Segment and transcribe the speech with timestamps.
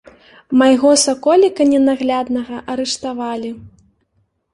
[0.59, 3.51] Майго саколіка ненагляднага арыштавалі.